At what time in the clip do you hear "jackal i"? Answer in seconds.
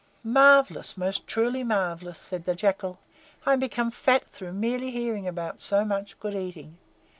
2.55-3.53